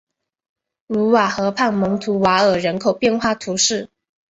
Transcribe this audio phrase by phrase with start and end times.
[0.87, 3.91] 卢瓦河畔蒙图瓦尔人口变化图示